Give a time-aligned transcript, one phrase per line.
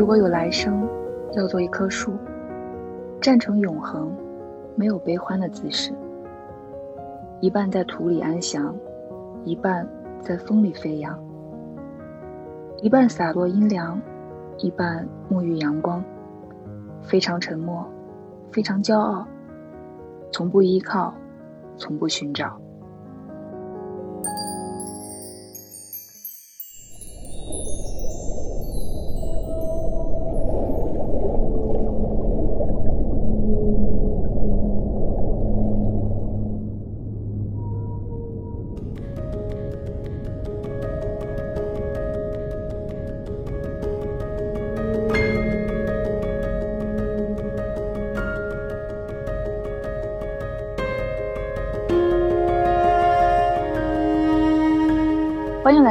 [0.00, 0.88] 如果有来生，
[1.34, 2.14] 要做一棵树，
[3.20, 4.10] 站成永恒，
[4.74, 5.92] 没有悲欢的姿势。
[7.42, 8.74] 一半在土里安详，
[9.44, 9.86] 一半
[10.22, 11.22] 在风里飞扬。
[12.80, 14.00] 一半洒落阴凉，
[14.56, 16.02] 一半沐浴阳光。
[17.02, 17.86] 非常沉默，
[18.50, 19.28] 非常骄傲，
[20.32, 21.12] 从不依靠，
[21.76, 22.58] 从不寻找。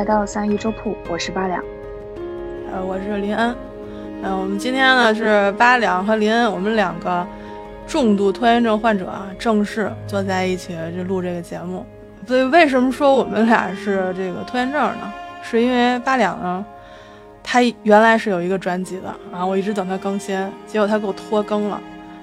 [0.09, 1.63] 到三一周铺，我是八两，
[2.73, 3.55] 呃，我是林恩，
[4.23, 7.23] 嗯，我们今天呢是八两和林恩，我们两个
[7.85, 11.85] 重度拖延症患者啊，正式坐在一起就录这个节目。
[12.25, 15.13] 所以为什么说我们俩是这个拖延症呢？
[15.43, 16.65] 是因为八两呢，
[17.43, 21.79] 他原来是有一个专辑的啊，我一直等他更新，结果他给我拖更了。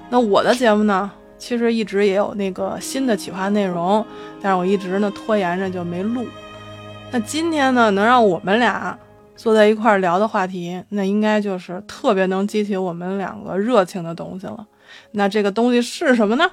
[0.09, 4.05] 那我的节目呢，其实一直也有那个新的企划内容，
[4.41, 6.25] 但是我一直呢拖延着就没录。
[7.09, 8.97] 那今天呢，能让我们俩
[9.35, 14.67] 坐在一块儿聊的话题，那应该就是特别能激起我们两个热情的东西了。
[15.11, 16.51] 那这个东西是什么呢？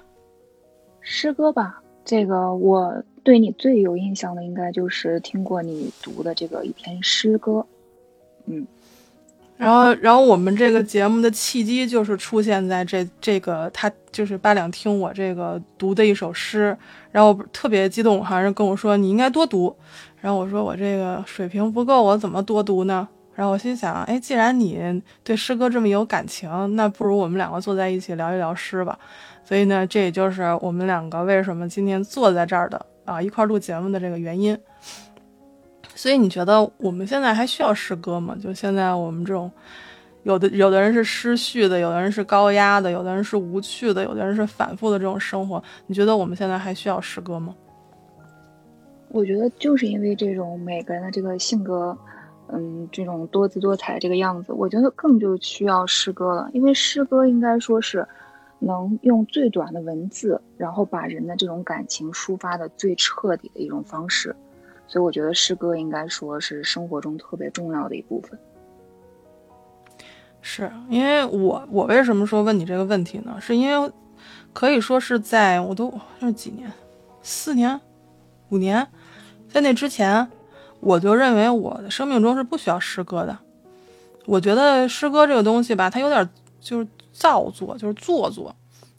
[1.01, 1.81] 诗歌吧。
[2.05, 7.67] 这个我对你最有印象的，应该就是听过你读的这个一篇诗歌。
[8.47, 8.67] 嗯，
[9.57, 16.77] 然后，然后我们这个节目的契机就是出现在这这个他就是八两听我这个读的一首诗，
[17.11, 19.75] 然后特别激动，好像跟我说你应该多读。
[20.25, 23.07] 然后我说我这个水平不够，我怎么多读呢？
[23.35, 28.99] 然后我心想，哎，既然你对诗歌这么有感情，那不如我们两个坐在一起聊一聊诗吧。
[29.45, 34.59] 所以呢，这也就是我们两个为什么今天坐在这儿的啊，一块录节目的这个原因。
[35.95, 38.35] 所以你觉得我们现在还需要诗歌吗？
[38.43, 39.53] 就现在我们这种，
[40.23, 47.55] 有的有的人是失序的，有的人是高压的，有的人是无趣的，有的人是反复的这种生活，你觉得我们现在还需要诗歌吗？
[49.15, 51.97] 我觉得就是因为这种每个人的这个性格，
[52.49, 56.51] 嗯，这种多姿多彩这个样子，我觉得更就需要诗歌了。
[56.53, 58.05] 因为诗歌应该说是
[58.59, 64.35] 能用最短的文字，然后把人的这种感情抒发的最彻底的一种方式。
[64.89, 68.37] 所以我觉得诗歌应该说是生活中特别重要的一部分。
[70.43, 73.37] 是因为我我为什么说问你这个问题呢？
[73.41, 73.93] 是因为
[74.53, 76.69] 可以说是在我都是几年，
[77.23, 77.81] 四年，
[78.49, 78.85] 五年。
[79.55, 80.27] 在那之前，
[80.81, 83.39] 我就认为我的生命中是不需要诗歌的。
[84.27, 86.29] 我觉得诗歌这个东西吧，它有点
[86.61, 88.53] 就是造作，就是做作，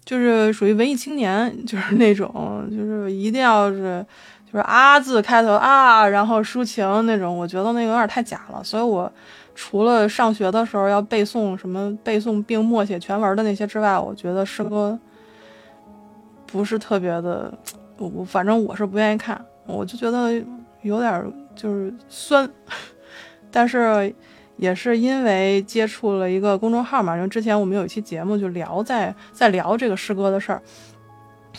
[0.06, 4.06] 就是属于文艺青年，就是那种，就是一定要是
[4.46, 7.38] 就是啊字开头啊，然后抒情那种。
[7.38, 8.64] 我觉得那个有点太假了。
[8.64, 9.12] 所以我
[9.56, 14.98] 除了上学的时候要背诵什么背诵并默写全文的那些之外，我觉得诗歌
[16.48, 17.54] 不是特别的，
[17.98, 19.46] 我反正我是不愿意看。
[19.66, 20.32] 我就觉得
[20.82, 22.50] 有点就是酸，
[23.52, 24.14] 但是
[24.58, 30.62] 也是因为接触了一个公众号嘛，因为之前我们有一期节目就聊在在聊这个诗歌的事儿，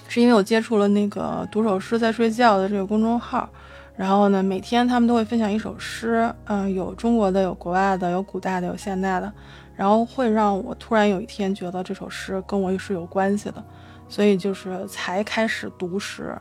[0.08, 3.48] 是因为我接触了那个读首诗在睡觉的这个公众号，
[3.96, 9.32] 然后呢，每天他们都会分享一首诗，嗯，有中国的，有国外的，有古代的，有现代的，
[9.74, 13.64] 然后会让我突然有一天觉得这首诗跟我是有关系的，
[14.08, 16.34] 所以就是才开始读诗。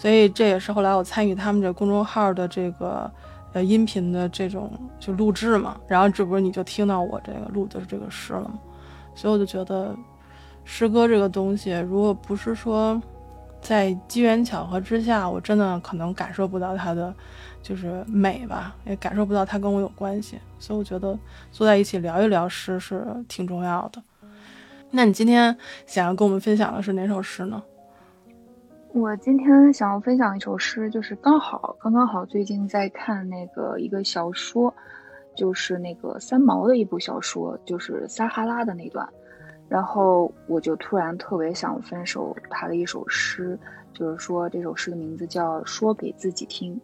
[0.00, 3.10] 所以这也是后来我参与他们这公众号的这个
[3.52, 8.58] 呃音频的这种就录制嘛，然后这不是你就听到我这个录的这个诗了吗？
[9.14, 9.94] 所以我就觉得
[10.64, 12.98] 诗歌这个东西，如果不是说
[13.60, 17.14] 在机缘巧合之下，我真的可能感受不到它的
[17.62, 20.38] 就是美吧，也感受不到它跟我有关系。
[20.58, 21.18] 所以我觉得
[21.52, 24.02] 坐在一起聊一聊诗是挺重要的。
[24.92, 25.54] 那你今天
[25.84, 27.62] 想要跟我们分享的是哪首诗呢？
[28.92, 34.74] 我今天想要分享一首诗，就是刚好刚刚好最近在看那个一个小说，
[35.36, 39.08] 就是那个三毛的一部小说，就是撒哈拉的那段，
[39.68, 43.56] 然后我就突然特别想分手他的一首诗，
[43.92, 46.74] 就是说这首诗的名字叫《说给自己听》。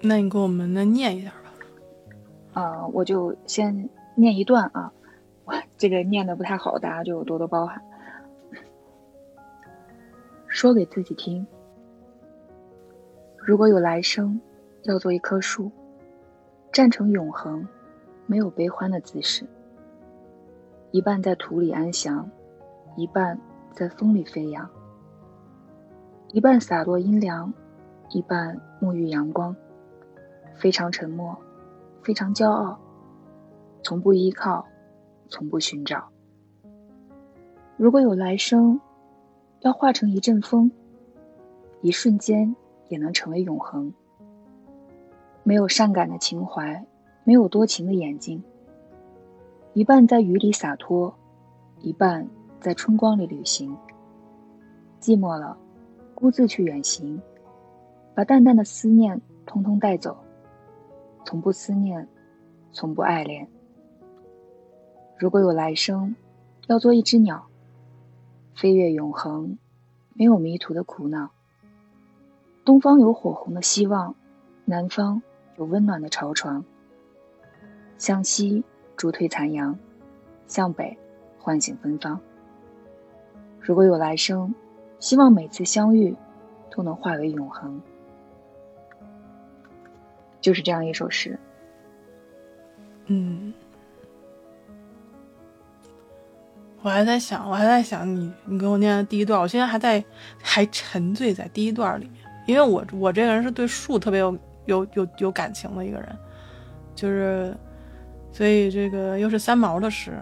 [0.00, 2.62] 那你给我们那念一下吧。
[2.62, 4.90] 啊，我就先念一段啊，
[5.44, 7.82] 哇， 这个念的不太好，大家就多多包涵。
[10.54, 11.44] 说给自己听：
[13.36, 14.40] 如果有来生，
[14.84, 15.68] 要做一棵树，
[16.70, 17.66] 站成永恒，
[18.26, 19.44] 没有悲欢的姿势，
[20.92, 22.30] 一半在土里安详，
[22.96, 23.36] 一半
[23.72, 24.70] 在风里飞扬，
[26.30, 27.52] 一半洒落阴凉，
[28.10, 29.56] 一半沐浴阳光，
[30.54, 31.36] 非常沉默，
[32.00, 32.78] 非常骄傲，
[33.82, 34.64] 从不依靠，
[35.28, 36.08] 从不寻找。
[37.76, 38.80] 如果有来生，
[39.64, 40.70] 要化成一阵风，
[41.80, 42.54] 一瞬间
[42.88, 43.90] 也能成为永恒。
[45.42, 46.84] 没有善感的情怀，
[47.24, 48.44] 没有多情的眼睛。
[49.72, 51.12] 一半在雨里洒脱，
[51.80, 52.28] 一半
[52.60, 53.74] 在春光里旅行。
[55.00, 55.56] 寂寞了，
[56.14, 57.18] 孤自去远行，
[58.14, 60.14] 把淡淡的思念通通带走。
[61.24, 62.06] 从不思念，
[62.70, 63.48] 从不爱恋。
[65.16, 66.14] 如果有来生，
[66.66, 67.42] 要做一只鸟。
[68.54, 69.58] 飞越永恒，
[70.14, 71.30] 没有迷途的苦恼。
[72.64, 74.14] 东方有火红的希望，
[74.64, 75.22] 南方
[75.58, 76.64] 有温暖的巢床。
[77.98, 78.64] 向西
[78.96, 79.78] 逐退残阳，
[80.46, 80.96] 向北
[81.38, 82.20] 唤醒芬芳。
[83.60, 84.54] 如果有来生，
[85.00, 86.14] 希望每次相遇
[86.70, 87.80] 都能化为永恒。
[90.40, 91.38] 就是这样一首诗。
[93.06, 93.52] 嗯。
[96.84, 100.04] 我还在想，我还在想你，你给我念的第一段，我现在还在
[100.42, 106.14] 还沉醉在第一段里面，因为我我这个人是对树特别有有有有感情的一个人，
[106.94, 107.56] 就是，
[108.30, 110.12] 所以这个又是三毛的诗，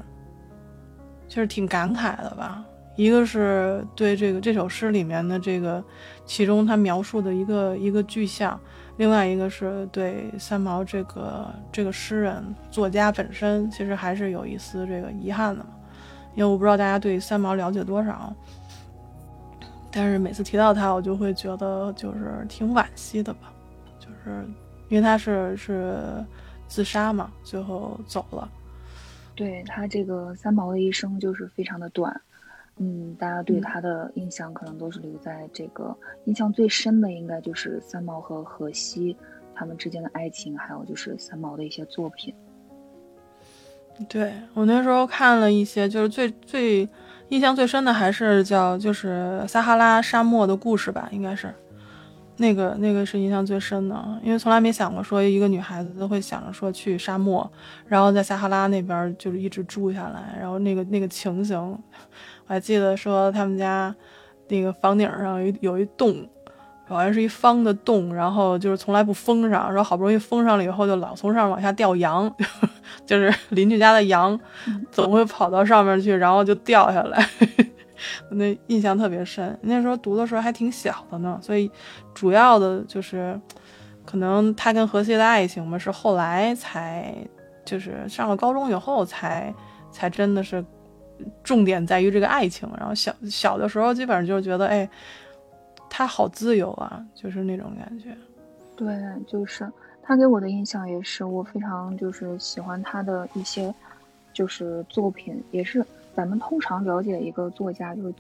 [1.27, 2.65] 就是挺感慨的吧。
[2.95, 5.83] 一个是对这个这首诗里面的这个
[6.25, 8.57] 其中他描述的一个一个具象，
[8.99, 15.71] 另外一个是对三毛这个这个诗人作家本身，其实还是有一丝这个遗憾的嘛。
[16.35, 18.35] 因为我不知道大家对三毛了解多少，
[19.91, 23.53] 但是每次提到他，我就会觉得就是挺惋惜的吧，
[23.99, 24.45] 就是
[24.89, 26.25] 因为他是是
[26.67, 28.49] 自杀嘛，最后走了。
[29.35, 32.19] 对他这个三毛的一生就是非常的短，
[32.77, 39.17] 嗯，大家对他的印象可能都是留在这个印象最深的，应该就是三毛和荷西
[39.55, 42.35] 他们之间的爱情，还有就是三毛的一些作品。
[44.09, 46.89] 对我那时候看了一些，就是最最
[47.29, 51.55] 印象最深的还是叫就是撒哈拉沙漠的故事吧，应该是
[52.39, 57.49] 那个那个是印象最深的，因为从来没想过说一个女孩子都会想着说去沙漠，
[57.87, 61.59] 然后在撒哈拉那边就是一直住下来，然后那个那个情形，
[62.47, 63.95] 我还记得说他们家
[64.49, 66.29] 那个房顶上有一有一洞。
[66.93, 72.33] 好像是一方的洞，然后就是从来不封上，然后好不容易封上了以后，就老从上往下掉羊，
[73.07, 74.39] 就是邻居家的羊
[74.91, 77.29] 总会跑到上面去，然后就掉下来。
[78.31, 79.57] 那印象特别深。
[79.63, 81.71] 那时候读的时候还挺小的呢，所以
[82.13, 83.41] 主要的就是
[84.05, 87.15] 可能他跟荷西的爱情嘛，是后来才
[87.65, 89.55] 就是上了高中以后才
[89.91, 90.65] 才真的是
[91.45, 92.69] 重点在于这个爱情。
[92.77, 94.89] 然后小小的时候基本上就是觉得哎。
[95.95, 98.17] 他好自由啊，就是那种感觉。
[98.75, 99.71] 对，就是
[100.03, 103.73] 他给我的印象也是，我非常就是喜欢他的一些，
[104.33, 105.85] 就是作品，也是
[106.15, 108.15] 咱们通常了解一个作家，就是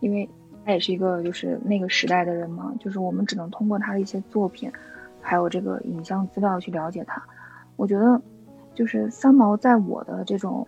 [0.00, 0.26] 因为
[0.64, 4.72] 他也是一个就是那个时代的人嘛，就是我们只能通过他的一些作品，
[5.20, 7.22] 还有这个影像资料去了解他。
[7.76, 8.18] 我觉得，
[8.74, 10.66] 就是三毛在我的这种，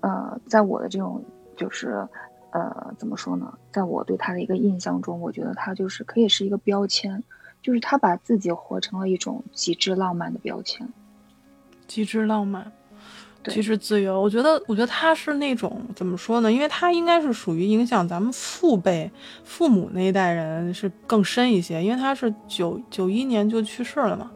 [0.00, 1.22] 呃，在我的这种
[1.54, 2.08] 就是。
[2.52, 3.52] 呃，怎么说呢？
[3.72, 7.22] 在我对他的一个印象中，我觉得他就是可以是一个标签，
[7.62, 10.86] 就是他把自己活成了一种极致浪漫的标签。
[11.86, 12.70] 极致浪漫，
[13.44, 14.20] 极致自由。
[14.20, 16.52] 我觉得，我觉得他是那种怎么说呢？
[16.52, 19.10] 因为他应该是属于影响咱们父辈、
[19.44, 24.30] 父母那一代人是更深一些，因为他是九九一年就去世了嘛，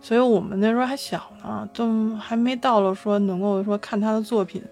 [0.00, 4.62] 所以我们那时候还小呢，都还没到了说能够说看他的作品。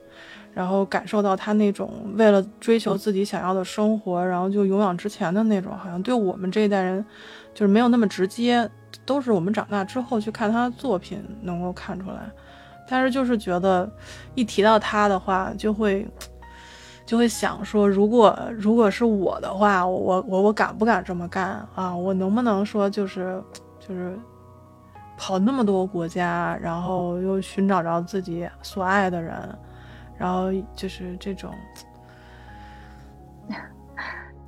[0.58, 7.04] 然后感受到他那种为了追求自己想要的生活，然后就勇往直前的那种，好像对我们这一代人，
[7.54, 8.68] 就是没有那么直接，
[9.06, 12.28] 都是我们长大之后去看他的作品能够看出来。
[12.88, 13.88] 但是就是觉得，
[14.34, 16.04] 一提到他的话，就会，
[17.06, 21.94] 就会想说，如果如果是我的话，我我我敢不敢这么干啊？
[21.94, 23.40] 我能不能说就是
[23.78, 24.18] 就是
[25.16, 29.56] 跑那么多国家，然后又寻找着自己所爱的人？
[30.18, 31.54] 然后就是这种，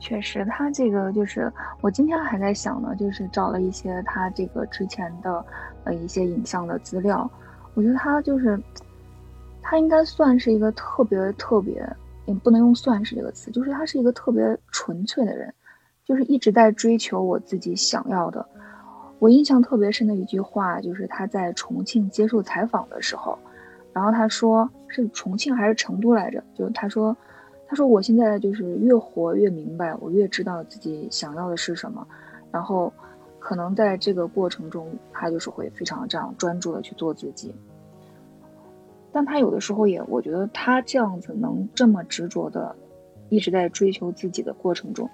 [0.01, 5.45] 确实，他这个就是我今天还在想呢，就是找了一些他这个之前的
[5.85, 7.31] 呃一些影像的资料，
[7.75, 8.61] 我觉得他就是
[9.63, 11.89] 他应该算是一个特别特别，
[12.27, 15.55] 也不能用“算是”这个词，就是他是一个特别纯粹的人，
[16.05, 18.45] 就是一直在追求我自己想要的。
[19.21, 23.39] 我印象特别深的一句话，就是他在重庆接受采访的时候。
[23.93, 26.43] 然后他说是重庆还是成都来着？
[26.55, 27.17] 就他说，
[27.67, 32.07] 他说我现在就是越活越明白，我越知道自己想要的是什么。
[32.53, 32.93] 然后，
[33.39, 37.55] 可能在这个过程中，他就是会非常这样专注的去做自己。
[39.13, 42.75] 但他有的时候也，我觉得他这样子能这么执着的，
[43.29, 45.09] 一直在追求自己的过程中，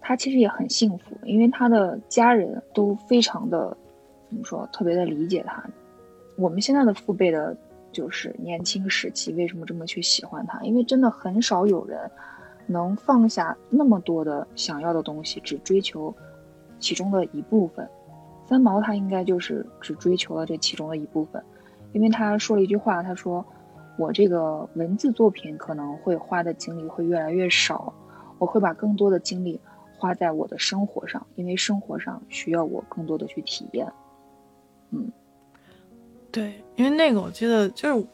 [0.00, 3.76] 他其实也很幸福，因为他的家人都非常的，
[4.28, 5.62] 怎么说，特别的理解他。
[6.36, 7.56] 我们现在的父辈的，
[7.92, 10.60] 就是年轻时期为什么这么去喜欢他？
[10.62, 12.10] 因为真的很少有人
[12.66, 16.14] 能放下那么多的想要的东西，只追求
[16.80, 17.88] 其中的一部分。
[18.44, 21.42] 三毛他应该就是只追求了这其中的一部分。
[21.92, 23.44] 因为他说了一句话，他说
[23.98, 27.92] ：“我这个文字作品可能会花的精力会越来越少，
[28.38, 29.60] 我会把更多的精力
[29.98, 33.86] 花在我的生活上，因为生活上需要我更多的去体验。”
[34.90, 35.10] 嗯，
[36.32, 38.06] 对，因为那个我记得就是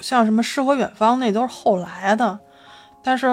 [0.00, 2.38] 像什么诗和远方那都是后来的，
[3.02, 3.28] 但是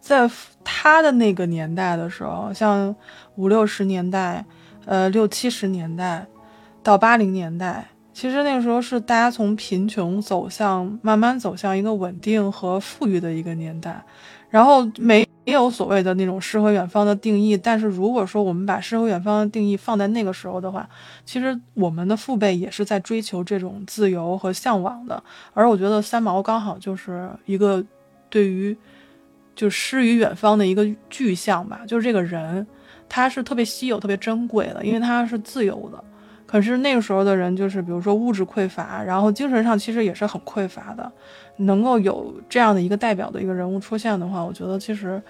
[0.00, 0.28] 在
[0.64, 2.94] 他的那个年代的时候，像
[3.36, 4.44] 五六十年代，
[4.84, 6.26] 呃六七十年代
[6.82, 7.86] 到八零年代。
[8.12, 14.02] 其实那个时候是大家从贫穷走向慢慢走向一个稳定和富裕的一个年代，
[14.50, 17.56] 然后没没有所谓的那种诗和远方的定义。
[17.56, 20.88] 但是如果说我们把诗和远方的定义放在那个时候的话，
[21.24, 25.22] 其实我们的父辈也是在追求这种自由和向往的。
[25.54, 27.84] 而我觉得三毛刚好就是一个
[28.28, 28.76] 对于
[29.54, 32.66] 就诗与远方的一个具象吧，就是这个人
[33.08, 36.04] 他是特别稀有、特别珍贵的，因为他是自由的。
[36.48, 41.12] 可是那个时候的人，就是比如说物质匮乏，然后精神上其实也是很匮乏的。
[41.58, 45.20] 能够有这样的一个代表的一个人物出现的话，我觉得其实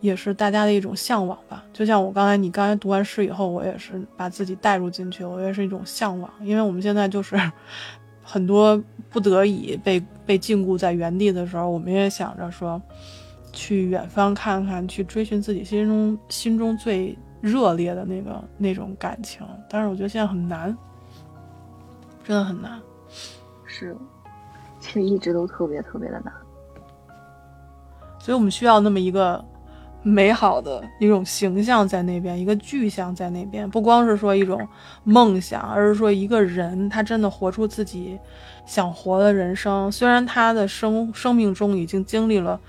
[0.00, 1.64] 也是大家的一种向往吧。
[1.72, 6.30] 就像我刚才你刚才读完诗以后，我也是把自己带入进去，我也是一种向往。
[6.42, 7.34] 因为我们现在就是
[8.22, 12.78] 很多不得已被被禁锢在原地的时候，我们也想着说
[13.52, 17.16] 去远方看看，去追寻自己心中心中最。
[17.40, 20.76] 热烈的那个那种感情，但是我觉得现在很难，
[22.24, 22.80] 真的很难。
[23.64, 23.96] 是，
[24.80, 26.32] 其实一直都特别特别的难。
[28.18, 29.42] 所以我们需要那么一个
[30.02, 34.66] 美好的一种形象在那边，一个具象在那边，不光是说一种
[35.04, 38.18] 梦想，而是说一个人他真的活出自己
[38.66, 39.90] 想活的人生。
[39.92, 42.60] 虽然他的生生命中已经经历了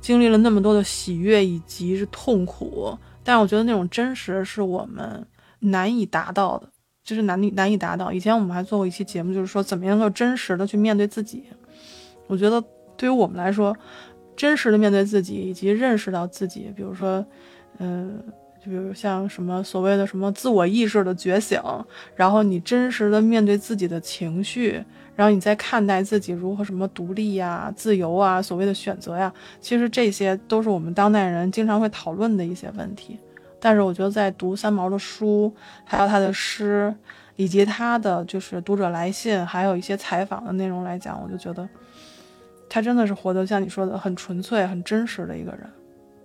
[0.00, 2.96] 经历了那么多的喜悦以及是痛苦。
[3.24, 5.26] 但我觉得那种真实是我们
[5.60, 6.68] 难以达到的，
[7.02, 8.12] 就是难以难以达到。
[8.12, 11.44] 以前我们还做过一期节目，就是说怎么样够真实的去面对自己。
[12.26, 12.62] 我觉得
[12.96, 13.76] 对于我们来说，
[14.36, 17.24] 真实的面对自己，以及认识到自己，比如说，
[17.78, 18.22] 嗯，
[18.64, 21.60] 就比如像什么所谓的什么自我意识的觉醒，
[22.14, 24.82] 然后你真实的面对自己的情绪。
[25.16, 33.16] 然后你再看待自己如何什么独立呀、自由啊、所谓的选择呀，其实这些都是我们当代人经常会讨论的一些问题。
[33.60, 35.54] 但是我觉得在读三毛的书，
[35.84, 36.92] 还有他的诗，
[37.36, 41.68] 以及他的就是读者来信，还有一些采访的内容来讲，我就觉得
[42.68, 45.60] 他真的是活得像你说的很纯粹、很真实的一个人。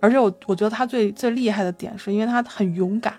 [0.00, 3.14] 而且我我觉得他最最厉害的点是因为他很勇敢。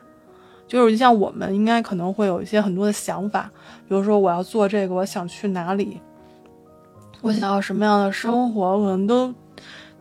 [0.68, 3.52] 就是像我们应该可能会有一些很多的想法，
[3.90, 6.00] 比如说我要做这个，我想去哪里，
[7.20, 9.34] 我想要什么样的生活，可能都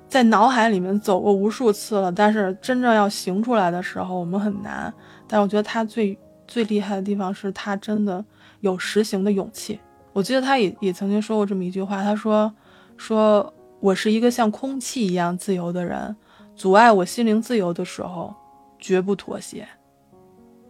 [0.08, 2.12] 在脑海里面走过无数次了。
[2.12, 4.94] 但是真正要行出来的时候，我们很难。
[5.26, 8.24] 但我觉得他最最厉害的地方是他真的
[8.60, 9.80] 有实行的勇气。
[10.12, 12.52] 我记得他也也曾经说过这么一句话，他说
[12.96, 16.14] ：“说我是一个像空气一样自由的人，
[16.60, 18.34] 阻碍我心灵自由的时候，
[18.78, 19.66] 绝不妥协。”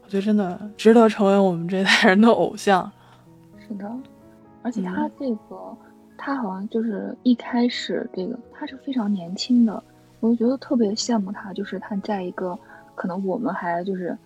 [0.04, 2.88] 我觉得真的值得成为我们这代人的偶像。
[3.58, 3.92] 是的，
[4.62, 5.76] 而且他这个，
[6.16, 9.82] 他好像就是一开始这个，他是非常年轻的，
[10.20, 11.52] 我就觉得特别羡慕他。
[11.52, 12.56] 就是他在一个
[12.94, 14.16] 可能我们还就是，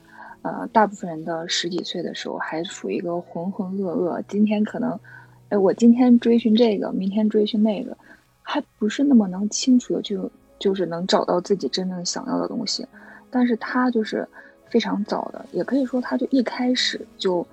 [0.43, 4.23] 呃，大部分人的十几岁的时候，还处于一个浑浑噩噩。
[4.29, 5.01] 今天可能，
[5.49, 7.97] 哎，我今天追寻这个，明天追寻那个，
[8.43, 12.87] 还不是那么能清楚的就就是能找到自己真正想要的东西。
[13.31, 14.29] 但是他就是。
[14.71, 17.47] 非常早的，也可以说，他就一开始就，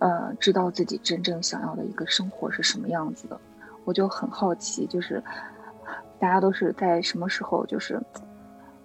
[0.00, 3.38] 呃，知道自己真正想要的一个生活是什么样子的。
[3.84, 5.22] 我就很好奇，就是
[6.18, 8.02] 大家都是在什么时候，就是，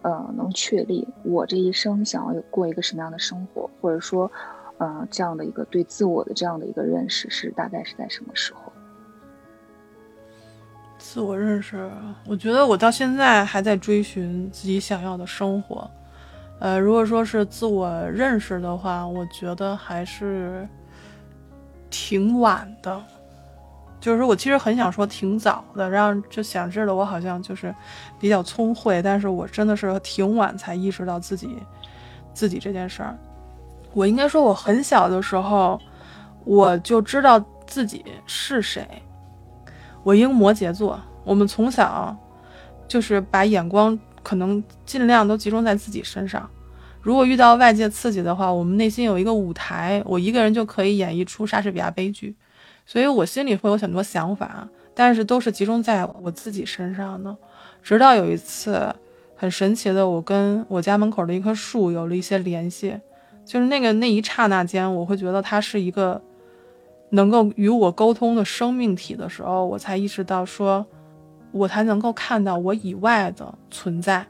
[0.03, 4.32] 呃，能确立我这一生想要过一个什么样的生活，或者说，
[4.77, 8.71] 呃，这样的一个对自我的这样的一个认识是大概是在什么时候？
[11.13, 11.91] 自我认识，
[12.25, 15.86] 我觉得我到现在还在追寻自己想要的生活。
[16.58, 20.65] 呃，如果说是自我认识的话，我觉得还是
[21.89, 23.03] 挺晚的，
[24.00, 27.75] 就是说我其实很想说挺早的，让就想知道我好像就是
[28.18, 31.58] 比较聪慧，但是我真的是挺晚才意识到自己
[32.34, 33.18] 自己这件事儿。
[33.91, 35.77] 我应该说我很小的时候
[36.46, 38.88] 我就知道自己是谁。
[40.03, 42.15] 我一个摩羯座，我们从小
[42.88, 46.50] 就是把眼光可能尽量都集中在自己身上。
[47.01, 52.36] 如果遇到外界刺激的话，我们内心有一个舞台，我一个人就可以演绎出莎士比亚悲剧。
[52.86, 57.36] 所以我心里会有很多想法，但是都是集中在我自己身上的。
[57.81, 58.93] 直到有一次，
[59.36, 63.00] 很神奇的，我跟我家门口的一棵树有了一些联系，
[63.46, 66.22] 就是那个那一刹那间，我会觉得它是一个
[67.12, 70.86] 能够与我沟通的生命体的时候，我才意识到说，
[71.51, 74.25] 我才能够看到我以外的存在。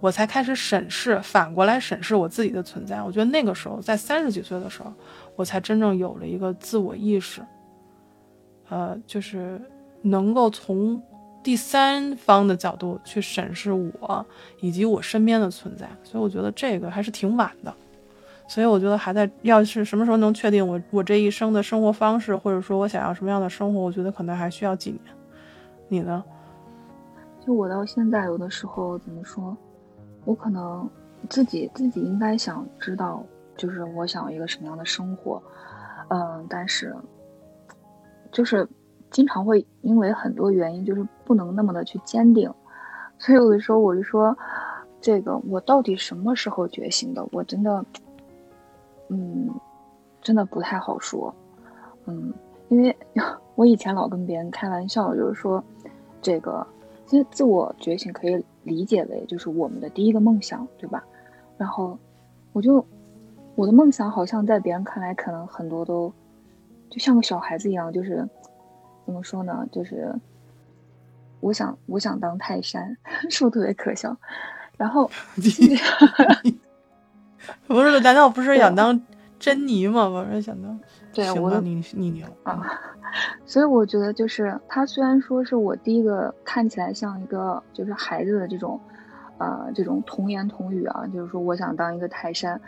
[0.00, 3.02] 我才开始审视，反过来审视我自己的存在。
[3.02, 4.90] 我觉得那个时候，在三十几岁的时候，
[5.36, 7.42] 我才真正有了一个自我意识，
[8.70, 9.60] 呃，就是
[10.00, 11.02] 能够从
[11.42, 14.26] 第三方的角度去审视我
[14.62, 15.86] 以及我身边的存在。
[16.02, 17.74] 所以我觉得这个还是挺晚的。
[18.50, 25.00] 所以我觉得还在，要是什么时候能确定我我这一生的生活方式，或者说我想要什么样的生活，我觉得可能还需要几年。
[25.86, 26.24] 你呢？
[27.46, 29.56] 就我到现在，有的时候怎么说？
[30.24, 30.90] 我可能
[31.28, 33.24] 自己自己应该想知道，
[33.56, 35.40] 就是我想要一个什么样的生活，
[36.08, 36.92] 嗯，但是
[38.32, 38.68] 就是
[39.12, 42.52] 经常会因为很多原因，就是不能那么的去坚定，
[43.16, 44.36] 所以有的时候我就说，
[45.00, 47.24] 这个我到底什么时候觉醒的？
[47.30, 47.84] 我真的，
[49.10, 49.50] 嗯，
[50.22, 51.34] 真的不太好说，
[52.06, 52.32] 嗯，
[52.68, 52.96] 因为
[53.54, 55.62] 我以前老跟别人开玩笑，就是说，
[56.22, 56.66] 这个
[57.06, 58.42] 其实自我觉醒可以。
[58.62, 61.02] 理解为就是我们的第一个梦想，对吧？
[61.56, 61.98] 然后
[62.52, 62.84] 我就
[63.54, 66.12] 我的梦想好像在别人看来可能很多都
[66.90, 68.28] 就像个小孩子一样，就是
[69.06, 69.66] 怎么说呢？
[69.72, 70.14] 就是
[71.40, 72.94] 我想我想当泰山，
[73.30, 74.14] 是不是特别可笑？
[74.76, 75.10] 然后
[77.66, 78.00] 不是？
[78.00, 79.00] 难道不是想当
[79.38, 80.08] 珍妮吗？
[80.08, 80.78] 我是想当
[81.12, 82.62] 对，我你你牛啊。
[83.44, 88.80] 所以我觉得，就是他虽然说是我第一个看起来像一个就是孩子的这种，
[89.38, 92.60] 呃，这种童言童语啊，就是说我想当一个泰山，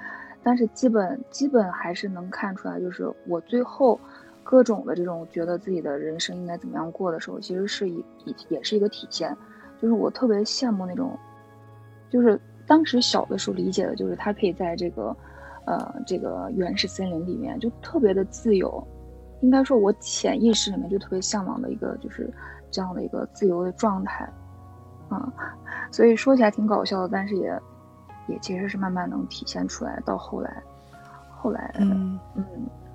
[0.42, 4.00] 但是基本基本还是能看出来，就是我最后
[4.42, 9.36] 各种的这种觉得自己的人生应该怎么样过的时候，其实是一也也是一个体现，
[9.80, 11.16] 就是我特别羡慕那种，
[12.10, 12.40] 就是
[12.72, 15.14] 当时小的时候理解的，就是他可以在这个，
[15.66, 18.82] 呃，这个原始森林里面就特别的自由。
[19.42, 22.32] 应该说，我潜意识里面就特别向往的一个，就是
[22.70, 24.26] 这样的一个自由的状态，
[25.10, 25.30] 啊，
[25.90, 27.60] 所以说起来挺搞笑的，但是也，
[28.26, 30.00] 也其实是慢慢能体现出来。
[30.06, 30.62] 到后来，
[31.28, 32.42] 后来，嗯嗯，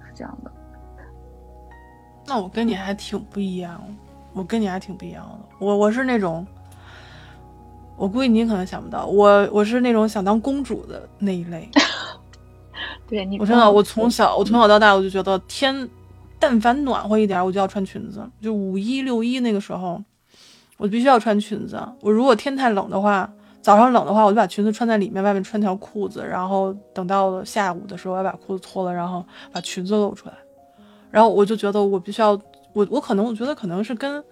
[0.07, 0.51] 是这样的。
[2.25, 3.79] 那我跟你还挺不一样，
[4.33, 5.39] 我跟你还挺不一样的。
[5.59, 6.47] 我我是那种，
[7.97, 11.67] 我估计你可能想不到，我我是那种想当公主的那一类。
[13.09, 15.89] 对你，我真的，我从小我从小到大我就觉得天。
[16.39, 18.23] 但凡暖和一点，我就要穿裙子。
[18.39, 19.99] 就五一、六一那个时候，
[20.77, 21.81] 我必须要穿裙子。
[21.99, 23.27] 我如果天太冷的话，
[23.59, 26.23] 早上冷的话，我就把裙子穿在里面，外面穿条裤子。
[26.23, 30.35] 然后等到了下午的时候，我要把裤子脱了，然后把裙子露出来。
[31.09, 32.39] 然后我就觉得我必须要，
[32.77, 34.23] 我我可能我觉得可能是跟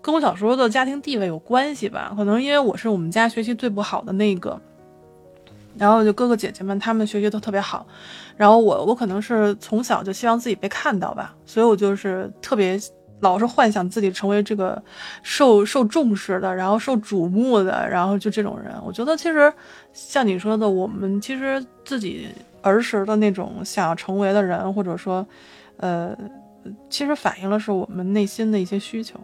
[0.00, 2.12] 跟我小时候的家庭地位有关系吧。
[2.16, 4.60] 可能因为我是我们家学习最不好的那个。
[5.78, 7.86] 然后就哥哥姐姐们，他们学习都特别好，
[8.36, 12.78] 然后我我可能是从小就希望自己被看到吧，所以我就是特别
[13.20, 14.80] 老是幻想自己成为这个
[15.22, 18.74] 受受重视的，然后受瞩目的，然后就这种人。
[18.84, 19.50] 我觉得其实
[19.94, 22.28] 像你说的，我们其实自己
[22.60, 25.26] 儿时的那种想要成为的人，或者说，
[25.78, 26.14] 呃，
[26.88, 29.18] 其实反映了是我们内心的一些需求。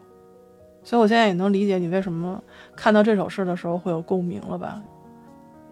[0.82, 2.42] 所以我现在也能理解你为什么
[2.74, 4.82] 看到这首诗的时候会有共鸣了吧。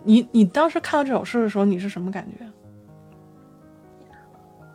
[0.05, 2.47] 你你当时看到这首诗的时候，你是什么感觉？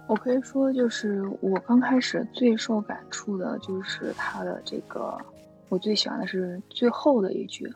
[0.07, 5.17] 我可以说，就是我刚开始最受感触的，就是他的这个，
[5.69, 7.71] 我最喜欢的是最后的一句，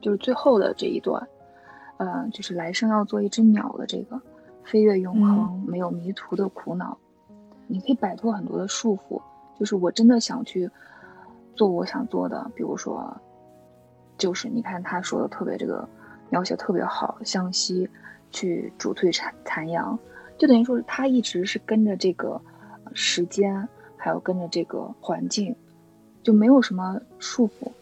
[0.00, 1.26] 就是最后的这一段，
[1.96, 4.20] 呃，就是来生要做一只鸟的这个，
[4.62, 6.96] 飞越永恒，没有迷途的苦恼，
[7.70, 9.22] 你可以摆脱很多的束缚，
[9.58, 10.70] 就是我真的想去
[11.54, 13.16] 做我想做的，比如说，
[14.18, 15.88] 就是你看他说的特别这个。
[16.32, 17.90] 描写特别好，向西
[18.30, 19.98] 去主退残残阳，
[20.38, 22.40] 就等于说是他一直是跟着这个
[22.94, 25.56] 时间，还有跟着这个环境，
[26.22, 27.72] 就没有什么束缚，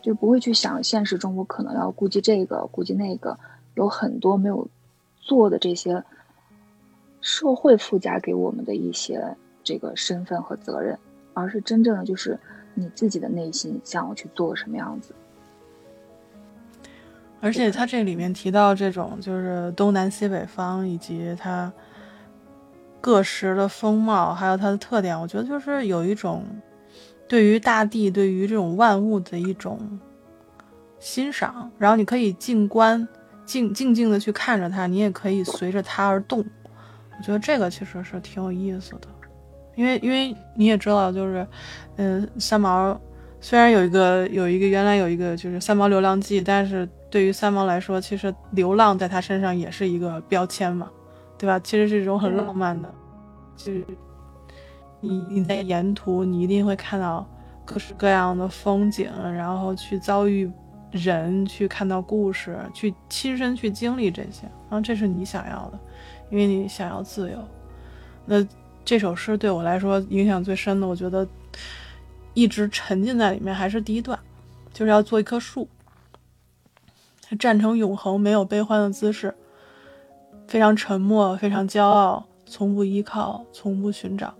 [0.00, 3.38] 就不会去想现实中我可能要顾及这个顾及那个，
[3.74, 4.66] 有很多没有
[5.20, 6.02] 做的这些
[7.28, 9.22] 社会附加给我们的一些
[9.62, 10.98] 这个身份和责任
[11.34, 12.38] 而是真正的就是
[12.72, 15.14] 你自己的内心想要去做什么样子。
[17.42, 21.70] 而且他这里面提到这种就是东南西北方以及它
[22.98, 26.42] 各时的风貌，还有它的特点，我觉得就是有一种
[27.28, 30.00] 对于大地、对于这种万物的一种
[30.98, 31.70] 欣赏。
[31.76, 33.06] 然后你可以静观、
[33.44, 36.42] 静静静的去看着它，你也可以随着它而动。
[37.18, 39.08] 我觉得这个其实是挺有意思的，
[39.74, 41.46] 因为因为你也知道，就是
[41.96, 42.98] 嗯，三毛
[43.40, 46.88] 虽然有一个有一个原来有一个就是三毛流浪记，但是。
[47.10, 50.90] 对于三毛来说，其实流浪在他身上也是一个标签嘛，
[51.38, 51.58] 对吧？
[51.60, 52.94] 其实是一种很浪漫的，
[53.56, 53.82] 就是
[55.00, 57.26] 你你在沿途，你一定会看到
[57.64, 60.52] 各式各样的风景，然后去遭遇
[60.90, 65.80] 人，去看到故事，去亲身去经历这些，然后这是你想要的，
[66.30, 67.38] 因为你想要自由。
[68.26, 68.46] 那
[68.84, 71.26] 这首诗对我来说影响最深的，我觉得
[72.34, 74.18] 一直沉浸在里面，还是第一段，
[74.72, 75.68] 就是要做一棵树。
[77.38, 79.34] 站成永恒，没有悲欢的姿势，
[80.46, 84.32] 非常沉默，非常骄傲，从不依靠，从不寻找。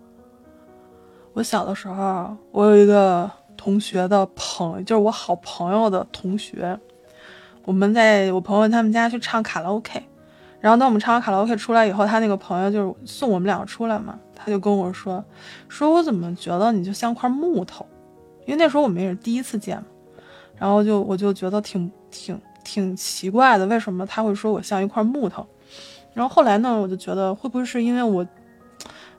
[1.35, 6.81] 我小的时候，我有一个同学的朋友，就是我好朋友的同学，
[7.67, 10.03] 我们在我朋友他们家去唱卡拉 OK，
[10.61, 15.25] 然后当我们唱完卡拉 OK 出来以后，他那个朋友就是送我们两个出来嘛，他就跟我说，
[15.69, 17.87] 说我怎么觉得你就像块木头，
[18.47, 19.85] 因为那时候我们也是第一次见嘛，
[20.57, 22.41] 然后就我就觉得挺挺。
[22.65, 25.47] 挺奇怪的，为什么他会说我像一块木头？
[26.13, 28.27] 然后后来呢，我就觉得会不会是因为我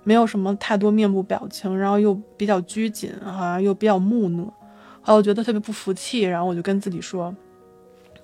[0.04, 4.44] 没有什么太多面部表情，然后又比较拘谨，哈，又比较木讷，
[5.02, 7.36] 后来我觉得特别不服气，然后我就跟自己说：“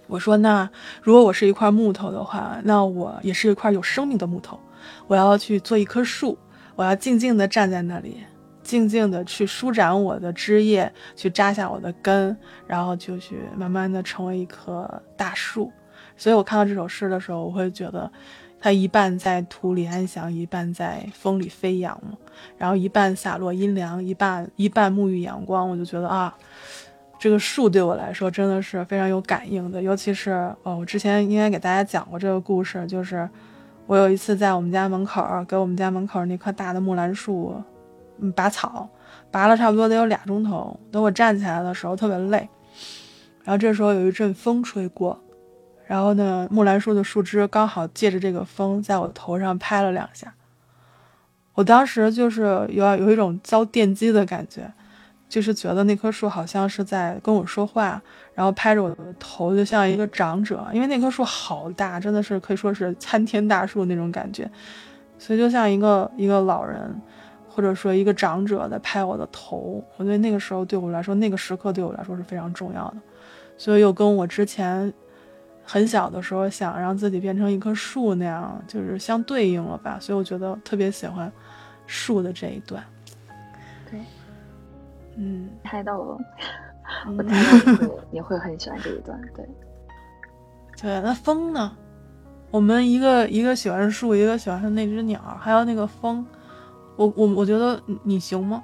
[0.07, 0.69] 我说那
[1.01, 4.59] 如果我是一块木头的话，那我也是一块有生命的木头，
[5.07, 6.37] 我要去做一棵树，
[6.75, 8.19] 我要静静地站在那里。”
[8.65, 15.71] 静静地去舒展我的枝叶，去扎下我的根，然后就去慢慢地成为一棵大树。
[16.17, 18.11] 所以我看到这首诗的时候，我会觉得，
[18.59, 21.95] 它一半在土里安详，一半在风里飞扬，
[22.57, 25.69] 然后一半洒落阴凉，一半一半沐浴阳光。
[25.69, 26.35] 我就觉得啊，
[27.17, 29.81] 这个树对我来说真的是非常有感应的。
[29.81, 30.31] 尤其是
[30.63, 33.27] 哦，我之前应该给大家讲过这个故事，就是
[33.87, 37.55] 我有一次在我们家门口给我们家门口那棵大的木兰树。
[38.17, 38.87] 嗯，拔草，
[39.29, 40.79] 拔了差不多得有俩钟头。
[40.89, 42.47] 等我站起来的时候特别累，
[43.43, 45.21] 然后这时候有一阵风吹过，
[45.85, 50.33] 然后呢，木兰树的树枝刚好借着这个风在我头上拍了两下。
[51.55, 54.71] 我当时就是有有一种遭电击的感觉，
[55.27, 58.01] 就是觉得那棵树好像是在跟我说话，
[58.33, 60.65] 然后拍着我的头，就像一个长者。
[60.73, 64.49] 因为那棵树好大，真的是可以说是参天大树那种感觉，
[65.17, 67.01] 所以就像一个一个老人。
[67.47, 72.97] 或者说一个长者在拍我的头，我觉得那个时候对我来说，那个时刻对我来说是非常重要的，
[73.57, 74.93] 所以又跟我之前
[75.63, 79.97] 很小的时候想让自己变成一棵树那样，就是相对应了吧。
[80.01, 81.31] 所以我觉得特别喜欢
[81.87, 82.83] 树的这一段。
[85.15, 86.17] 对，嗯，猜到了，
[87.17, 89.19] 我猜到你会 你会很喜欢这一段。
[89.33, 89.47] 对，
[90.81, 91.75] 对，那风呢？
[92.51, 96.25] 我们一个一个喜欢树，一个喜欢那只鸟，还有那个风。
[96.95, 98.63] 我我我觉得你行吗？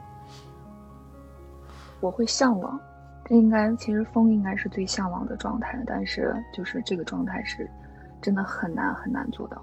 [1.99, 2.79] 我会向往，
[3.25, 7.69] 这应该其实风应该是最向往的状态，但是就是这个状态是
[8.21, 9.61] 真的很难很难做到。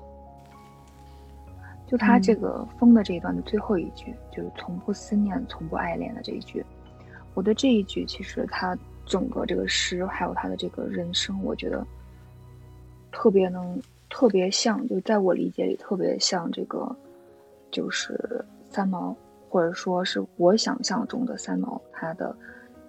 [1.87, 6.63] 就他这个风的这一段的最后一句，就是从不思念，从不爱恋的这一句，
[7.39, 11.87] 我的这一句其实他整个这个诗还有他的这个人生，我觉得
[13.13, 16.97] 特别能特别像，就在我理解里特别像这个，
[17.71, 18.45] 就是。
[18.71, 19.17] 三毛，
[19.49, 22.37] 或者说是我想象中的三毛，他的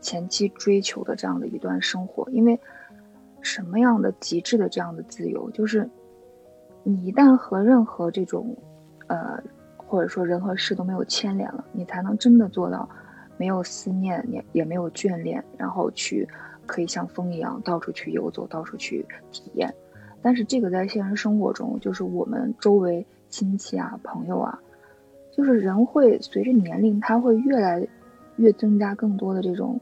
[0.02, 2.60] 前期追求的这样的一段生活，因为
[3.40, 5.90] 什么样的极致的这样的自由，就是
[6.84, 8.54] 你一旦和任何这种，
[9.08, 9.42] 呃，
[9.78, 12.88] 或者说人和事都没有牵连了，你才能真的做到
[13.40, 16.28] 没有思念，也也没有眷恋，然后去
[16.66, 19.74] 可以像风一样到处去游走，到处去体验。
[20.22, 24.60] 但是这个在现实生活中，就是我们周围亲戚啊、朋友啊。
[25.32, 27.88] 就是人会随着年龄，他会越来
[28.36, 29.80] 越增加更多的这种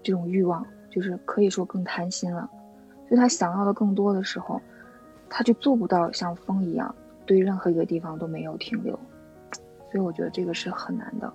[0.00, 2.48] 这种欲望，就是可以说更贪心了。
[3.10, 4.60] 就他想要的更多的时候，
[5.28, 6.94] 他就做不到像风一样
[7.26, 8.96] 对任何一个地方都没有停留。
[9.90, 11.32] 所以我觉得这个是很难的。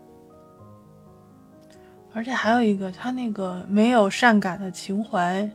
[2.15, 5.47] 而且还有一个，他那个没有善感的情怀，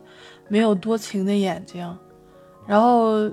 [0.47, 1.99] 没有多情的眼睛，
[2.67, 3.31] 然后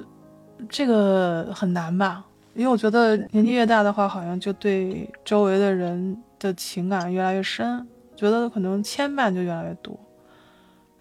[0.69, 2.23] 这个很难吧？
[2.55, 7.85] 因为我觉得年纪越大的话，好像就对周围的人的情感越来越深，
[8.15, 9.99] 觉得可能牵绊就越来越多。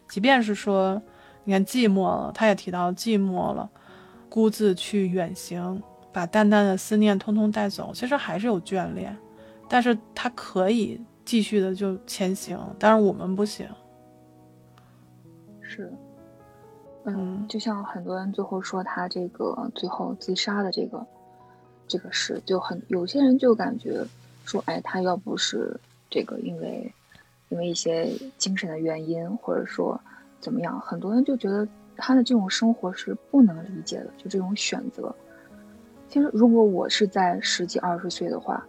[0.09, 1.01] 即便是说，
[1.45, 3.71] 你看寂寞了，他也提到寂寞了，
[4.29, 5.81] 孤自去远行，
[6.13, 7.93] 把淡淡的思念通通带走。
[7.95, 9.17] 其实还是有眷恋，
[9.69, 13.69] 但是他可以继续的就前行，但是我们不行。
[15.61, 15.93] 是。
[17.05, 21.07] 嗯，就像很多人最后说他这个最后自杀的这个
[21.87, 24.05] 这个事，就很有些人就感觉
[24.45, 25.79] 说，哎，他要不是
[26.11, 26.93] 这个因为
[27.49, 30.01] 因为一些精神的原因，或者说
[30.41, 35.15] 怎么样，很多人就觉得他的这种生活是不能理解的，就这种选择。
[36.09, 38.67] 其实如果我是在十几二十岁的话，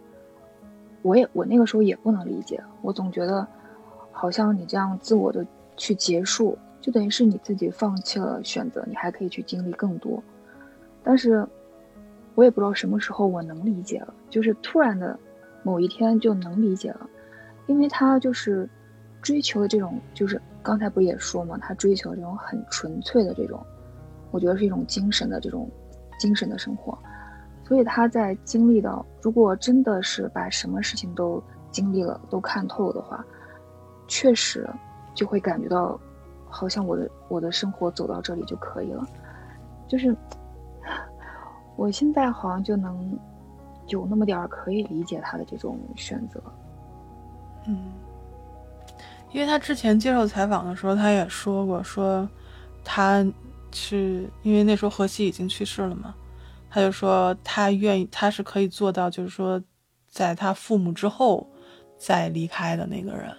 [1.08, 3.46] 我也我那个时候也不能理解，我总觉得
[4.12, 6.56] 好像你这样自我的去结束。
[6.80, 10.22] 就等于是你自己放弃了选择，你还可以去经历更多。
[11.02, 11.46] 但是，
[12.34, 15.18] 我也不知道什么时候我能理解了，就是突然的
[15.62, 17.08] 某一天就能理解了，
[17.66, 18.68] 因为他就是
[19.22, 23.58] 追求的这种，就是刚才不也说嘛，他追求这种很纯粹的这种，
[24.30, 25.68] 我觉得是一种精神的这种
[26.20, 26.96] 精神的生活。
[27.68, 33.22] 所以他在经历到，如果真的是把什么事情都经历了，都看透的话，
[34.08, 34.68] 确实
[35.14, 36.00] 就会感觉到。
[36.50, 39.06] 好像我的我的生活走到这里就可以了，
[39.86, 40.16] 就是
[41.76, 43.18] 我现在好像就能
[43.88, 46.42] 有那么点儿可以理解他的这种选择。
[47.66, 47.92] 嗯，
[49.30, 52.26] 因为他之前接受采访的时候，他也说过，说
[52.82, 53.22] 他
[53.70, 56.14] 是因为那时候荷西已经去世了嘛，
[56.70, 59.62] 他就说他愿意，他是可以做到，就是说
[60.08, 61.46] 在他父母之后
[61.96, 63.30] 再离开的那个人。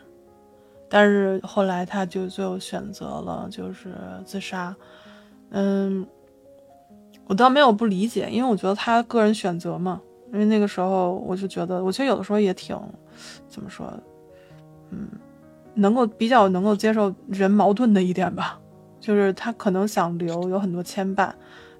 [0.89, 3.93] 但是后来他就最后选择了就是
[4.25, 4.75] 自杀，
[5.51, 6.05] 嗯，
[7.27, 10.01] 我倒没有不理解，因为我觉得他个人选择嘛。
[10.31, 12.79] 因为那个时候我就觉得，我其实有的时候也挺，
[13.47, 13.91] 怎么说，
[14.91, 15.07] 嗯，
[15.73, 18.59] 能够比较能够接受人矛盾的一点吧，
[18.99, 21.31] 就是他可能想留，有很多牵绊，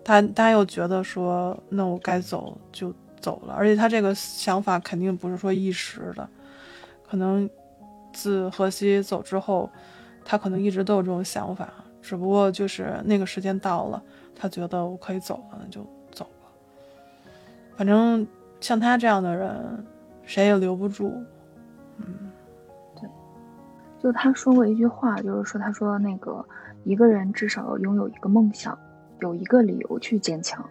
[0.03, 6.29] 他他又觉得说，那我该走就走了，而且他这个想法肯定不是说一时的，
[7.09, 7.49] 可能。
[8.11, 9.69] 自荷西走之后，
[10.25, 14.01] 他可能一直都有这种想法，只不过就是那个时间到了，
[14.35, 16.49] 他觉得我可以走了，那就走了。
[17.77, 18.27] 反正
[18.59, 19.85] 像他这样的人，
[20.23, 21.23] 谁也留不住。
[21.97, 22.31] 嗯，
[22.99, 23.07] 对。
[24.01, 26.43] 就他说过一句话，就是说，他说那个
[26.85, 28.77] 一个人至少要拥有一个梦想，
[29.21, 30.63] 有一个理由去坚强。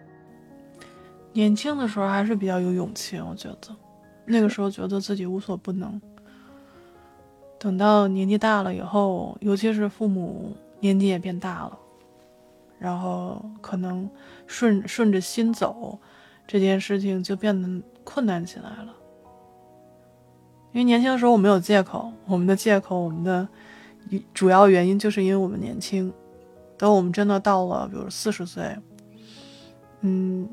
[1.31, 3.75] 年轻的时候还是比较有勇气，我觉得，
[4.25, 6.01] 那个时候觉得自己无所不能。
[7.59, 11.77] 等到年纪大了以后，尤其是父母年纪也变大了，
[12.79, 14.09] 然后可能
[14.47, 15.99] 顺顺着心走，
[16.47, 18.95] 这件事情就变得困难起来了。
[20.71, 23.47] 因为年轻的时候我们有借口，我们的借口，我们的
[24.33, 26.11] 主要原因就是因为我们年轻。
[26.79, 28.75] 等我们真的到了，比如四十岁，
[29.99, 30.49] 嗯，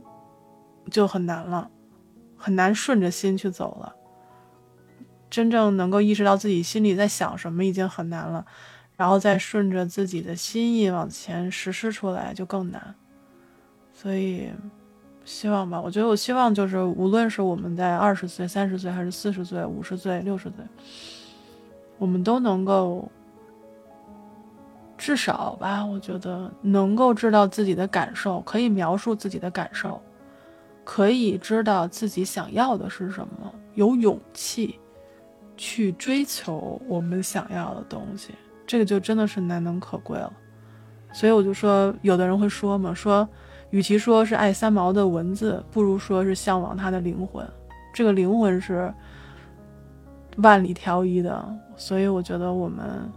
[0.90, 1.70] 就很难了，
[2.36, 3.94] 很难顺着心去走了。
[5.30, 8.44] 真正能够意识到自己心里在想什么已经很难了，
[8.96, 12.94] 然后再顺着自己的心意往前实施出来就更难。
[13.92, 14.50] 所以，
[15.24, 20.64] 希望吧，我觉得我希望就是，无论是我们在二十岁、三十岁，还是四十岁、五十岁、六十岁，
[21.98, 23.10] 我们都能够
[24.96, 30.00] 至少吧，我觉得能够知道自己的感受，可以描述自己的感受，
[30.85, 34.78] 可以知道自己想要的是什么，有勇气。
[35.59, 38.35] 去追求我们想要的东西，
[38.66, 40.30] 这个就真的是难能可贵了。
[41.14, 43.26] 所以我就说，有的人会说嘛，说
[43.70, 47.42] 与其说是爱三毛的文字，不如说是向往他的灵魂。
[47.94, 48.92] 这个灵魂是
[50.37, 51.42] 万里挑一的。
[51.74, 53.11] 所以我觉得，我们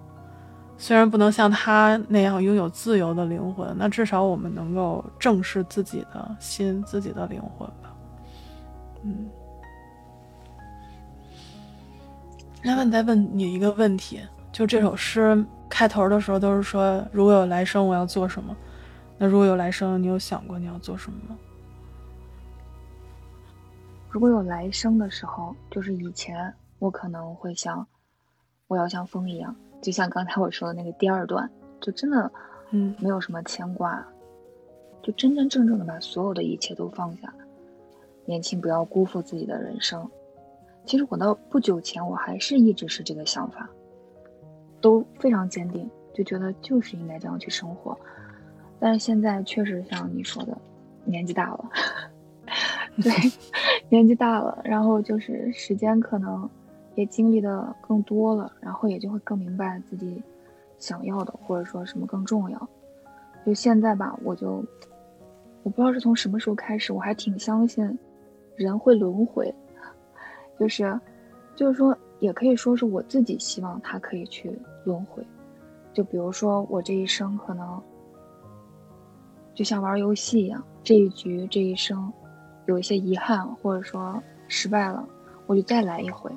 [0.82, 7.94] 虽然不能像他那样拥有自由的灵魂，那至少我们能够正视自己的心、自己的灵魂吧。
[9.04, 9.30] 嗯。
[12.64, 14.22] 那么再问你一个问题，
[14.54, 18.56] 就这首诗开头的时候都是说如果有来生我要做什么？
[19.18, 21.38] 那如果有来生，你有想过你要做什么吗？
[24.10, 27.86] 如果有来生的时候，就是以前我可能会想，
[28.68, 32.32] 我要像风一样，就像刚才我说的那个第二段，就真的，
[32.72, 34.06] 嗯，没有什么牵挂，
[35.02, 37.34] 就真真正正的把所有的一切都放下，
[38.26, 40.10] 年轻不要辜负自己的人生。
[40.86, 43.70] 其实我到不久前，我还是一直是这个想法，
[44.82, 47.98] 都非常坚定，就觉得就是应该这样去生活。
[48.80, 50.58] 但是现在确实像你说的，
[51.04, 51.70] 年纪大了，
[53.04, 53.12] 对，
[53.90, 56.50] 年纪大了，然后就是时间可能
[57.00, 60.22] 也经历的更多了，然后也就会更明白自己
[60.78, 62.70] 想要的或者说什么更重要。
[63.46, 64.62] 就现在吧，我就
[65.64, 67.98] 我不知道是从什么时候开始，我还挺相信
[68.58, 69.54] 人会轮回，
[70.60, 71.00] 就是
[71.56, 74.52] 就是说，也可以说是我自己希望他可以去
[74.84, 75.26] 轮回。
[75.94, 77.82] 就比如说我这一生可能
[79.54, 82.12] 就像玩游戏一样，这一局这一生
[82.66, 85.08] 有一些遗憾，或者说失败了，
[85.48, 86.30] 我就再来一回，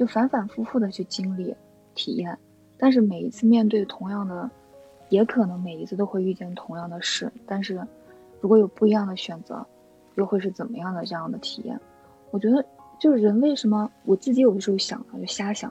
[0.00, 1.54] 就反反复复的去经历
[1.94, 2.38] 体验。
[2.78, 4.50] 但是每一次面对同样的。
[5.10, 7.84] 也可能每一次都会遇见同样的事，但是
[8.40, 9.66] 如果有不一样的选择，
[10.14, 11.76] 又会是怎么样的这样的体验？
[12.30, 12.64] 我觉得
[12.96, 15.68] 就是人为什么我自己有的时候想啊，就瞎想，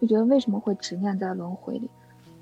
[0.00, 1.88] 就觉得为什么会执念在轮回里？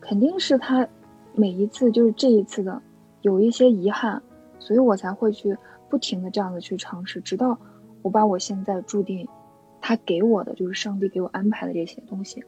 [0.01, 0.89] 肯定是他
[1.35, 2.81] 每一次就是这一次的
[3.21, 4.23] 有一些遗憾，
[4.59, 5.55] 所以我才会去
[5.91, 7.59] 不停的这样子去尝试，直到
[8.01, 9.29] 我把我现在注定
[9.89, 12.45] 他给我的就是上帝给我安排的这些东西，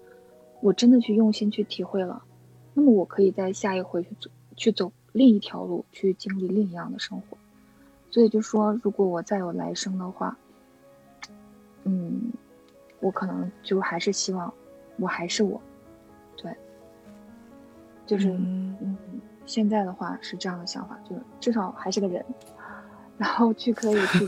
[0.61, 2.23] 我真的去用心去体会了。
[2.75, 7.39] 那么我可以在下一回去走，去走另一条路，去经历另一样的生活。
[8.11, 10.37] 所以就说，如果我再有来生的话，
[11.85, 12.31] 嗯，
[13.01, 14.53] 我可能就还是希望
[14.99, 15.59] 我还是我，
[16.37, 16.55] 对，
[18.05, 18.99] 就是嗯，
[19.47, 22.23] 现在的话是这样的想法，就是至少还是个人，
[23.17, 24.27] 然后去可以去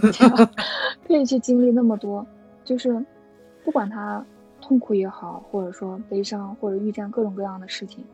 [1.06, 2.26] 可以去经历那么多，
[2.64, 3.04] 就是
[3.64, 4.24] 不管他
[4.60, 8.04] 痛苦也好，或者说悲伤，或者遇见各种各样的事情。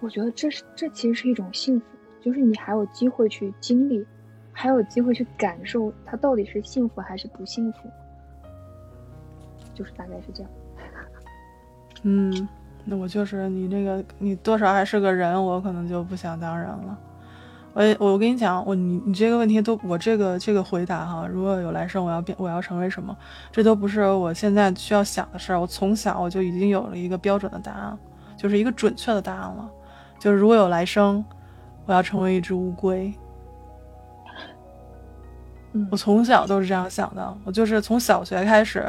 [0.00, 1.86] 我觉得这是这其实是一种幸福，
[2.20, 4.04] 就是你还有机会去经历，
[4.52, 7.88] 还有机会去感受它到底是幸福还是不幸福，
[9.74, 10.50] 就是大概是这样。
[12.02, 12.48] 嗯，
[12.84, 16.98] 那我就是你这个，你多少还是个人，我可能就不想当人了。
[17.74, 23.16] 我我跟你讲，我你你这个问题都我这个这个回答哈，如果有来生，我要变我要成为什么，
[23.50, 25.60] 这都不是我现在需要想的事儿。
[25.60, 27.98] 我从小我就已经有了一个标准的答案，
[28.36, 29.70] 就是一个准确的答案了。
[30.18, 31.24] 就是如果有来生，
[31.86, 33.12] 我要成为一只乌龟。
[35.90, 37.34] 我从小都是这样想的。
[37.44, 38.86] 我就是从小学开始，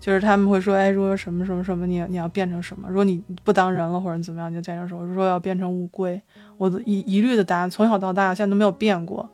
[0.00, 2.88] 就是他们会说：“哎，如果什么什么什么，你你要变成什么？
[2.88, 6.20] 如果你不当人了或者怎么样，你就变成什么？”我说要变成乌龟。
[6.60, 9.26] 我的一一律的答案，从小到大现在都没有变过。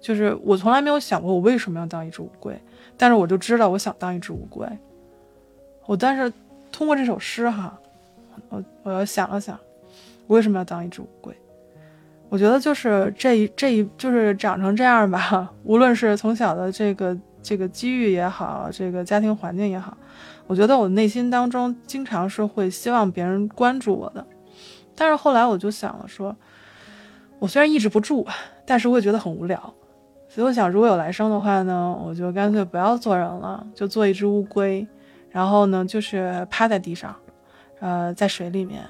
[0.00, 2.60] 就是我从来没有想过我为什么要当一只乌龟，
[2.96, 4.66] 但是我就知道我想当一只乌龟。
[5.86, 6.32] 我但是
[6.72, 7.78] 通过这首诗哈，
[8.48, 9.56] 我我又想了想。
[10.26, 11.32] 我为什么要当一只乌龟？
[12.28, 15.52] 我觉得就是这一这一就是长成这样吧。
[15.62, 19.96] 无论是从小的这个这个机遇也好，这个家庭环境也好，
[20.48, 24.26] 我觉得我内心当中经常是会希望别人关注我的。
[24.96, 26.34] 但是后来我就想了，说
[27.42, 28.24] 我虽然抑制不住，
[28.64, 29.74] 但是我也觉得很无聊。
[30.28, 34.86] 所以我想，如果有来生的话呢，我就干脆不要做人了，就做一只乌龟，
[35.28, 37.12] 然后呢，就是趴在地上，
[37.80, 38.84] 呃，在水里面。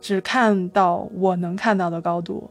[0.00, 2.48] 只看到我能看到的高度，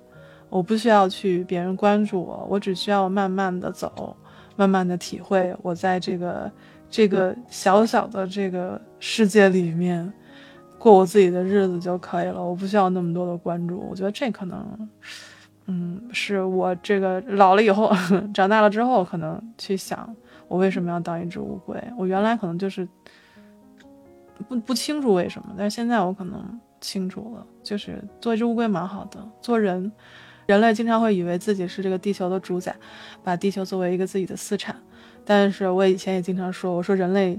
[0.48, 4.16] 我不需要去别人关注我，我只需要慢慢的走，
[4.56, 6.52] 慢慢的体会我在这个
[6.88, 10.14] 这个小小的这个世界里面
[10.78, 13.84] 过我自己的日子就可以了，我不需要那么多的关注。
[13.90, 14.90] 我觉得这可能，
[15.68, 17.92] 嗯，是我这个老了以后，
[18.34, 20.14] 长大了之后可能去想，
[20.48, 21.82] 我为什么要当一只乌龟？
[21.98, 22.88] 我原来可能就是
[24.50, 26.60] 不不清楚为什么，但是现在我可能。
[26.80, 29.18] 清楚了，就是做一只乌龟蛮好的。
[29.42, 29.92] 做人，
[30.46, 32.74] 人类经常会以为自己是这个地球的主宰，
[33.24, 34.76] 把地球作为一个自己的私产。
[35.26, 37.38] 但是我以前也经常说，我说人类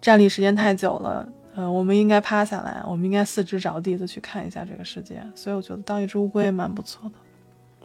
[0.00, 5.22] 站立时间太久了，呃，我们应该趴下来，我们应该四肢着地的去看一下这个世界。
[5.32, 7.14] 所以我觉得当一只乌龟蛮不错的。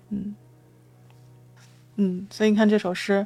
[0.10, 0.36] 嗯
[1.96, 3.26] 嗯，所以你看这首诗，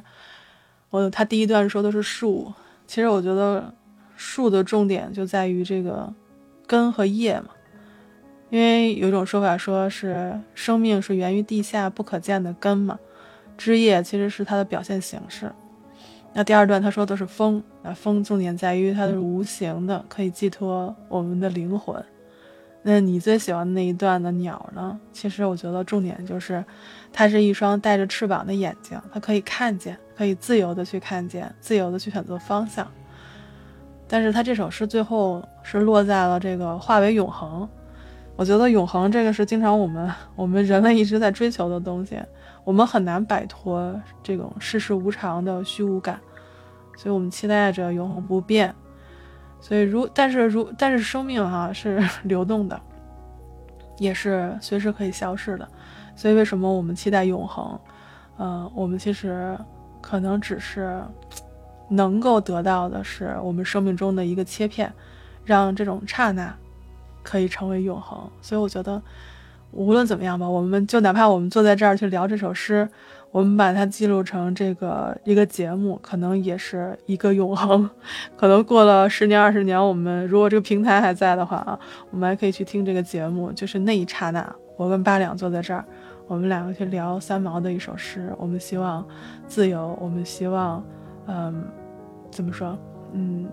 [0.90, 2.52] 我它第一段说的是树，
[2.86, 3.74] 其实我觉得
[4.16, 6.12] 树的重点就在于这个
[6.66, 7.48] 根和叶嘛。
[8.50, 12.98] 因为有一种说法，说是生命是源于地下不可见的根嘛，
[13.56, 15.50] 枝叶其实是它的表现形式。
[16.34, 22.02] 那第二段他说的是风，那风重点在于它是无形的，可以寄托我们的灵魂。
[22.84, 24.98] 那你最喜欢那一段的鸟呢？
[25.12, 26.64] 其实我觉得重点就是，
[27.12, 32.90] 它是一双带着翅膀的眼睛，它可以看见，可以自由的去看见，自由的去选择方向。
[34.08, 37.68] 但是它这首诗最后是落在了这个化为永恒。
[38.34, 42.18] 我觉得永恒这个是经常我们我们人类一直在追求的东西，
[42.64, 46.18] 我们很难摆脱这种世事无常的虚无感，
[46.96, 48.74] 所以我们期待着永恒不变。
[49.62, 52.78] 所以如但是如但是生命哈是 流动的，
[53.96, 55.66] 也是随时可以消逝的。
[56.16, 57.78] 所以为什么我们期待永恒？
[58.36, 59.56] 呃，我们其实
[60.00, 61.00] 可能只是
[61.88, 64.92] 能够得到的是我们生命中的一个切片，
[65.44, 66.52] 让这种刹那
[67.22, 68.28] 可以成为永恒。
[68.40, 69.00] 所以我觉得，
[69.70, 72.88] 无论怎么样吧，我们就哪怕我们坐在这儿去聊这首诗。
[73.32, 77.88] 我们把它记录成这个一个节目，可能也是一个永恒。
[78.36, 81.80] 可能过了十年、二十年，我们如果这个平台还在的话啊，
[82.10, 83.50] 我们还可以去听这个节目。
[83.50, 85.82] 就是那一刹那，我跟八两坐在这儿，
[86.26, 88.30] 我们两个去聊三毛的一首诗。
[88.36, 89.02] 我们希望
[89.46, 90.84] 自由，我们希望，
[91.26, 91.64] 嗯，
[92.30, 92.78] 怎么说？
[93.14, 93.48] 嗯，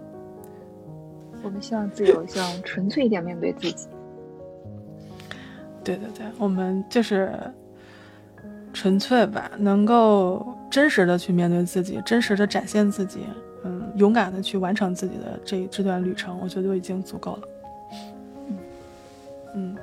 [1.42, 3.88] 我们希望自由，希望纯粹一点面对自己。
[5.86, 7.32] 对对对，我们就是。
[8.74, 13.22] 纯粹吧，能够真实的去面对自己，真实的展现自己，
[13.64, 17.40] 嗯，勇敢的去完成自己的这这段旅程，我觉得就已经足够了。
[18.50, 18.58] 嗯
[19.56, 19.76] 嗯，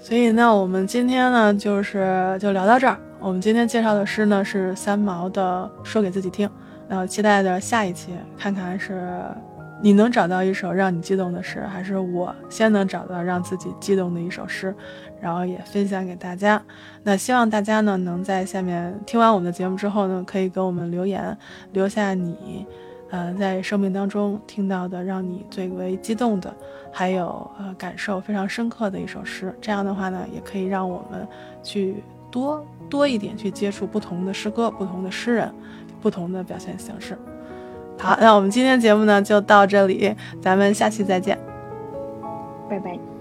[0.00, 2.98] 所以那我们今天呢，就是就聊到这儿。
[3.20, 6.46] 我们今天介绍的诗呢是三毛的《说给自己听》，
[6.88, 9.24] 然后期待着下一期，看看是
[9.84, 14.74] 你能找到一首让你激动的诗，还是我先能找到让自己激动的一首诗。
[15.20, 16.62] 然后也分享给大家，
[17.02, 21.36] 那希望大家呢能在下面听完我们的节目之后呢，可以给我们留言，
[21.72, 22.66] 留下你，
[23.10, 26.54] 呃，在生命当中听到的让你最为激动的，
[26.90, 29.54] 还有呃感受非常深刻的一首诗。
[29.60, 31.28] 这样的话呢，也可以让我们
[31.62, 35.50] 去多多一点去接触不同的诗歌、不同的诗人、
[36.00, 37.18] 不同的表现形式。
[37.98, 41.38] 好，那我们今天节目呢就到这里，咱们下期再见，
[42.68, 43.13] 拜拜。